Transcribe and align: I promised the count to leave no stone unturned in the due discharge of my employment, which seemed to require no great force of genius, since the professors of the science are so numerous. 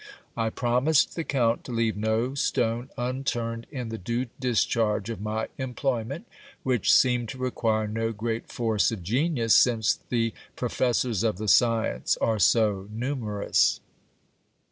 I 0.35 0.49
promised 0.49 1.13
the 1.15 1.23
count 1.23 1.63
to 1.65 1.71
leave 1.71 1.95
no 1.95 2.33
stone 2.33 2.89
unturned 2.97 3.67
in 3.69 3.89
the 3.89 3.99
due 3.99 4.25
discharge 4.39 5.11
of 5.11 5.21
my 5.21 5.47
employment, 5.59 6.25
which 6.63 6.91
seemed 6.91 7.29
to 7.29 7.37
require 7.37 7.87
no 7.87 8.11
great 8.11 8.51
force 8.51 8.91
of 8.91 9.03
genius, 9.03 9.53
since 9.53 9.99
the 10.09 10.33
professors 10.55 11.21
of 11.21 11.37
the 11.37 11.47
science 11.47 12.17
are 12.17 12.39
so 12.39 12.87
numerous. 12.89 13.79